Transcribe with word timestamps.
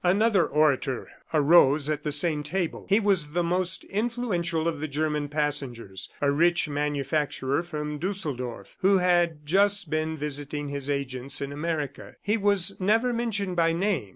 Another 0.03 0.47
orator 0.47 1.09
arose 1.31 1.87
at 1.87 2.01
the 2.01 2.11
same 2.11 2.41
table. 2.41 2.87
He 2.89 2.99
was 2.99 3.33
the 3.33 3.43
most 3.43 3.83
influential 3.83 4.67
of 4.67 4.79
the 4.79 4.87
German 4.87 5.29
passengers, 5.29 6.09
a 6.19 6.31
rich 6.31 6.67
manufacturer 6.67 7.61
from 7.61 7.99
Dusseldorf 7.99 8.75
who 8.79 8.97
had 8.97 9.45
just 9.45 9.91
been 9.91 10.17
visiting 10.17 10.69
his 10.69 10.89
agents 10.89 11.39
in 11.39 11.51
America. 11.51 12.15
He 12.23 12.35
was 12.35 12.77
never 12.79 13.13
mentioned 13.13 13.55
by 13.57 13.73
name. 13.73 14.09